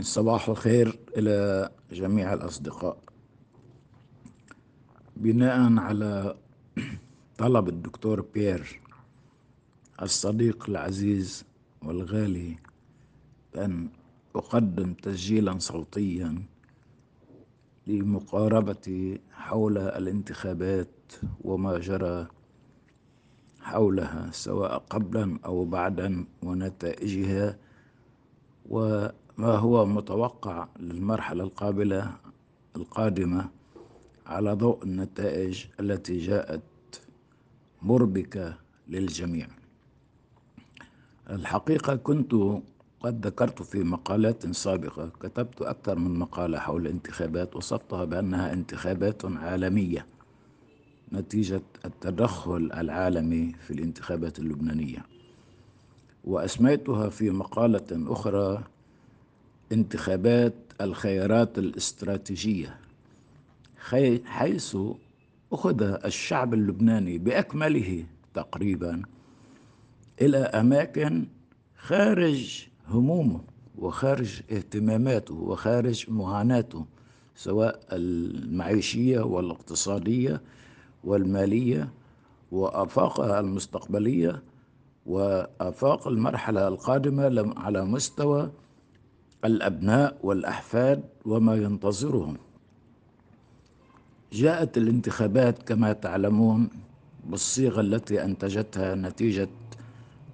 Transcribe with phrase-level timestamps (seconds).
[0.00, 2.98] صباح الخير إلى جميع الأصدقاء.
[5.16, 6.36] بناء على
[7.38, 8.80] طلب الدكتور بيير
[10.02, 11.44] الصديق العزيز
[11.82, 12.58] والغالي
[13.56, 13.88] أن
[14.36, 16.42] أقدم تسجيلا صوتيا
[17.86, 21.12] لمقاربتي حول الانتخابات
[21.44, 22.26] وما جرى
[23.60, 27.58] حولها سواء قبلا أو بعدا ونتائجها
[29.38, 32.12] وما هو متوقع للمرحلة القابلة
[32.76, 33.48] القادمة
[34.26, 36.62] على ضوء النتائج التي جاءت
[37.82, 38.54] مربكة
[38.88, 39.46] للجميع؟
[41.30, 42.34] الحقيقة كنت
[43.00, 50.06] قد ذكرت في مقالات سابقة كتبت أكثر من مقالة حول الانتخابات وصفتها بأنها انتخابات عالمية
[51.12, 55.04] نتيجة التدخل العالمي في الانتخابات اللبنانية.
[56.24, 58.64] وأسميتها في مقالة أخرى
[59.72, 62.76] انتخابات الخيارات الاستراتيجية
[64.24, 64.76] حيث
[65.52, 68.04] أخذ الشعب اللبناني بأكمله
[68.34, 69.02] تقريبا
[70.20, 71.26] إلى أماكن
[71.76, 73.40] خارج همومه
[73.78, 76.86] وخارج اهتماماته وخارج معاناته
[77.36, 80.40] سواء المعيشية والاقتصادية
[81.04, 81.88] والمالية
[82.52, 84.42] وآفاقها المستقبلية
[85.06, 88.50] وآفاق المرحلة القادمة على مستوى
[89.44, 92.36] الأبناء والأحفاد وما ينتظرهم.
[94.32, 96.68] جاءت الانتخابات كما تعلمون
[97.24, 99.48] بالصيغة التي أنتجتها نتيجة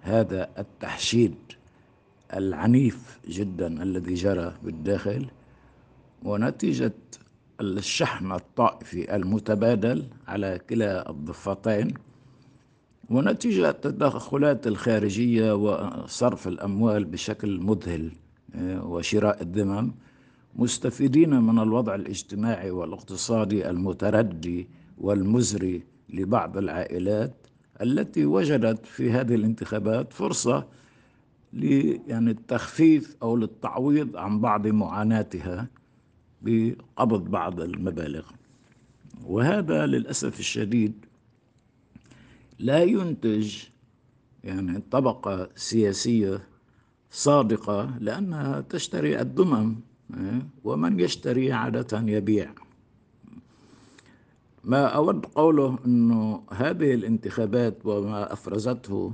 [0.02, 1.34] هذا التحشيد
[2.34, 5.26] العنيف جدا الذي جرى بالداخل
[6.22, 6.92] ونتيجة
[7.60, 11.94] الشحن الطائفي المتبادل على كلا الضفتين
[13.10, 18.10] ونتيجة التدخلات الخارجية وصرف الأموال بشكل مذهل.
[18.58, 19.92] وشراء الذمم
[20.56, 24.68] مستفيدين من الوضع الاجتماعي والاقتصادي المتردي
[24.98, 27.34] والمزري لبعض العائلات
[27.82, 30.66] التي وجدت في هذه الانتخابات فرصة
[31.52, 35.68] يعني التخفيف أو للتعويض عن بعض معاناتها
[36.42, 38.26] بقبض بعض المبالغ.
[39.24, 40.92] وهذا للأسف الشديد
[42.58, 43.56] لا ينتج
[44.44, 46.40] يعني طبقة سياسية
[47.10, 49.76] صادقة لأنها تشتري الدمم
[50.64, 52.54] ومن يشتري عادة يبيع.
[54.64, 59.12] ما أود قوله أنه هذه الانتخابات وما أفرزته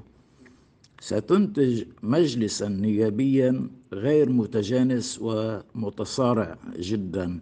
[1.00, 7.40] ستنتج مجلسا نيابيا غير متجانس ومتصارع جدا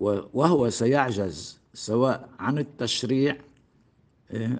[0.00, 3.36] وهو سيعجز سواء عن التشريع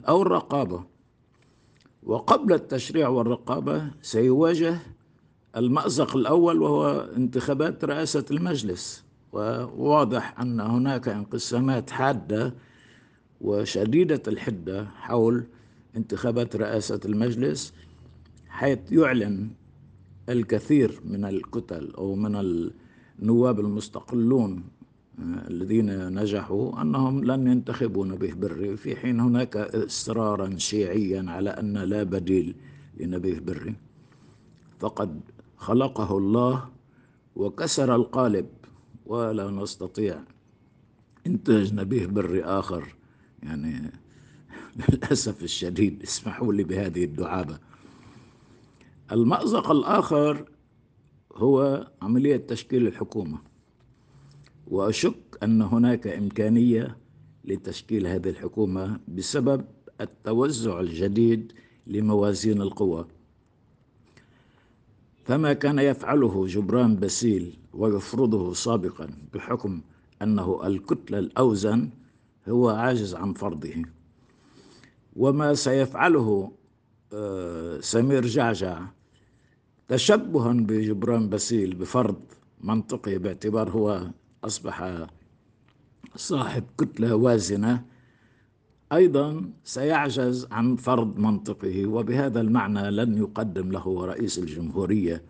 [0.08, 0.84] أو الرقابة.
[2.06, 4.78] وقبل التشريع والرقابة سيواجه
[5.56, 9.04] المأزق الأول وهو انتخابات رئاسة المجلس.
[9.32, 12.54] وواضح أن هناك انقسامات حادة
[13.40, 15.44] وشديدة الحدة حول
[15.96, 17.72] انتخابات رئاسة المجلس
[18.48, 19.50] حيث يعلن
[20.28, 22.36] الكثير من الكتل أو من
[23.20, 24.64] النواب المستقلون
[25.18, 32.02] الذين نجحوا أنهم لن ينتخبوا نبيه بري في حين هناك إصرارا شيعيا على أن لا
[32.02, 32.54] بديل
[32.96, 33.74] لنبيه بري.
[34.78, 35.20] فقد
[35.56, 36.68] خلقه الله
[37.36, 38.46] وكسر القالب
[39.06, 40.20] ولا نستطيع
[41.26, 42.94] إنتاج نبيه بري آخر.
[43.42, 43.90] يعني
[44.88, 47.58] للأسف الشديد اسمحوا لي بهذه الدعابة.
[49.12, 50.44] المأزق الآخر
[51.34, 53.45] هو عملية تشكيل الحكومة.
[54.66, 56.96] وأشك أن هناك إمكانية
[57.44, 59.64] لتشكيل هذه الحكومة بسبب
[60.00, 61.52] التوزع الجديد
[61.86, 63.06] لموازين القوى.
[65.24, 69.80] فما كان يفعله جبران باسيل ويفرضه سابقا بحكم
[70.22, 71.90] أنه الكتلة الأوزن
[72.48, 73.82] هو عاجز عن فرضه.
[75.16, 76.52] وما سيفعله
[77.80, 78.86] سمير جعجع
[79.88, 82.16] تشبها بجبران باسيل بفرض
[82.60, 84.10] منطقي باعتبار هو
[84.46, 85.06] أصبح
[86.16, 87.84] صاحب كتلة وازنة.
[88.92, 95.22] أيضا سيعجز عن فرض منطقه وبهذا المعنى لن يقدم له رئيس الجمهورية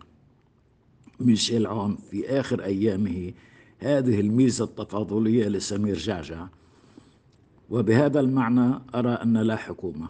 [1.19, 3.33] ميشيل عون في آخر أيامه
[3.79, 6.47] هذه الميزة التفاضلية لسمير جعجع.
[7.69, 10.07] وبهذا المعنى أرى أن لا حكومة.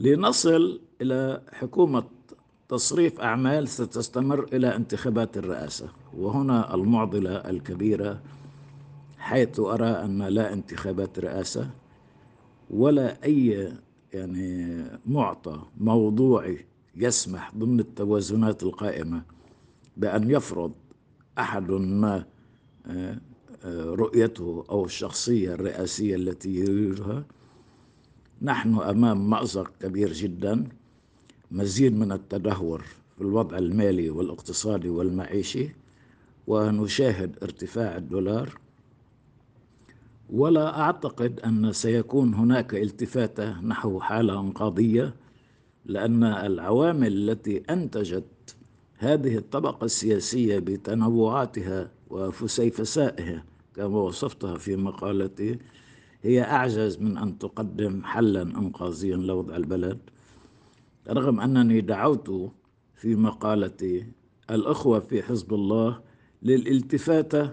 [0.00, 2.04] لنصل إلى حكومة
[2.68, 5.88] تصريف أعمال ستستمر إلى انتخابات الرئاسة.
[6.16, 8.20] وهنا المعضلة الكبيرة
[9.18, 11.70] حيث أرى أن لا انتخابات رئاسة
[12.70, 13.72] ولا أي
[14.12, 16.66] يعني معطى موضوعي
[16.96, 19.22] يسمح ضمن التوازنات القائمة
[19.96, 20.72] بأن يفرض
[21.38, 22.24] أحد ما
[23.74, 27.24] رؤيته أو الشخصية الرئاسية التي يريدها.
[28.42, 30.68] نحن أمام مأزق كبير جدا.
[31.50, 32.84] مزيد من التدهور
[33.16, 35.68] في الوضع المالي والاقتصادي والمعيشي
[36.46, 38.58] ونشاهد ارتفاع الدولار.
[40.30, 45.14] ولا أعتقد أن سيكون هناك التفاتة نحو حالة أنقاضية
[45.86, 48.24] لأن العوامل التي أنتجت
[48.98, 53.44] هذه الطبقة السياسية بتنوعاتها وفسيفسائها
[53.76, 55.58] كما وصفتها في مقالتي
[56.22, 59.98] هي أعجز من أن تقدم حلا إنقاذيا لوضع البلد.
[61.10, 62.52] رغم أنني دعوت
[62.94, 64.06] في مقالتي
[64.50, 66.00] الأخوة في حزب الله
[66.42, 67.50] للالتفاتة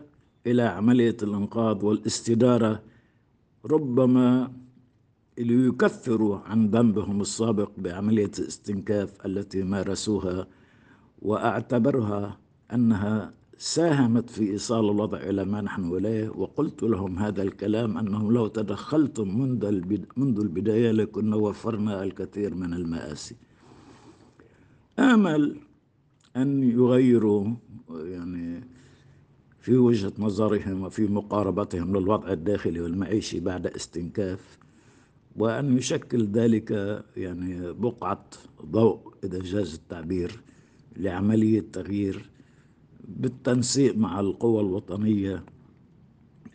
[0.48, 2.84] إلى عملية الإنقاذ والاستدارة
[3.66, 4.52] ربما
[5.38, 10.48] ليكفروا عن ذنبهم السابق بعملية الاستنكاف التي مارسوها
[11.22, 12.38] وأعتبرها
[12.74, 18.48] أنها ساهمت في إيصال الوضع إلى ما نحن إليه وقلت لهم هذا الكلام أنهم لو
[18.48, 19.40] تدخلتم
[20.18, 23.36] منذ البداية لكنا وفرنا الكثير من المآسي.
[25.16, 25.58] آمل
[26.36, 27.54] أن يغيروا
[27.90, 28.64] يعني
[29.60, 34.58] في وجهة نظرهم وفي مقاربتهم للوضع الداخلي والمعيشي بعد استنكاف
[35.36, 36.72] وأن يشكل ذلك
[37.18, 38.26] يعني بقعة
[38.66, 40.42] ضوء إذا جاز التعبير
[40.98, 42.30] لعملية تغيير
[43.08, 45.44] بالتنسيق مع القوى الوطنية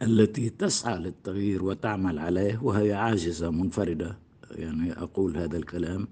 [0.02, 4.18] التي تسعى للتغيير وتعمل عليه وهي عاجزة منفردة
[4.50, 6.08] يعني أقول هذا الكلام.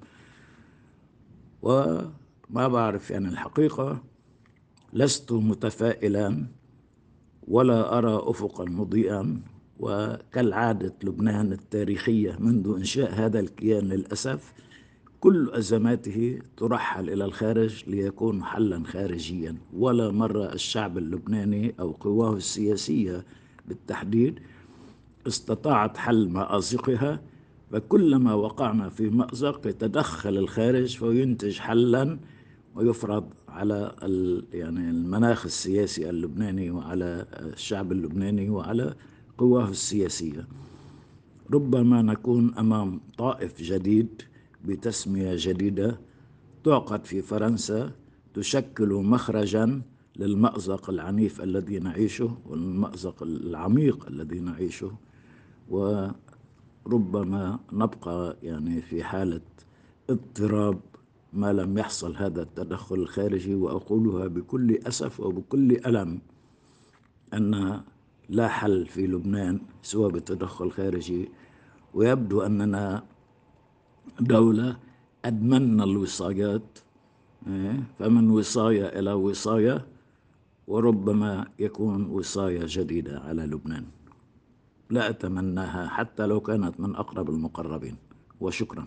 [2.50, 4.02] وما بعرف يعني الحقيقة
[4.92, 6.46] لست متفائلا
[7.48, 9.40] ولا أرى أفقا مضيئا
[9.80, 14.52] وكالعادة لبنان التاريخية منذ إنشاء هذا الكيان للأسف
[15.20, 23.24] كل أزماته ترحل إلى الخارج ليكون حلا خارجيا ولا مرة الشعب اللبناني أو قواه السياسية
[23.68, 24.38] بالتحديد
[25.26, 27.20] استطاعت حل مأزقها
[27.72, 32.18] فكلما وقعنا في مأزق يتدخل الخارج وينتج حلا
[32.78, 33.94] ويفرض على
[34.52, 38.94] يعني المناخ السياسي اللبناني وعلى الشعب اللبناني وعلى
[39.38, 40.46] قواه السياسية.
[41.50, 44.22] ربما نكون أمام طائف جديد
[44.64, 46.00] بتسمية جديدة
[46.64, 47.90] تعقد في فرنسا
[48.34, 49.82] تشكل مخرجا
[50.16, 54.92] للمأزق العنيف الذي نعيشه والمأزق العميق الذي نعيشه.
[55.70, 59.40] وربما نبقى يعني في حالة
[60.10, 60.80] اضطراب
[61.32, 66.20] ما لم يحصل هذا التدخل الخارجي وأقولها بكل أسف وبكل ألم
[67.34, 67.80] أن
[68.28, 71.28] لا حل في لبنان سوى بالتدخل الخارجي.
[71.94, 73.04] ويبدو أننا
[74.20, 74.76] دولة
[75.24, 76.78] أدمنا الوصايات
[77.98, 79.86] فمن وصاية إلى وصاية
[80.68, 83.84] وربما يكون وصاية جديدة على لبنان.
[84.90, 87.96] لا أتمناها حتى لو كانت من أقرب المقربين.
[88.40, 88.86] وشكرا.